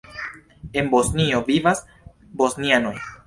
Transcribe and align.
En 0.81 0.89
Bosnio 0.95 1.43
vivas 1.51 1.85
bosnianoj. 2.43 2.99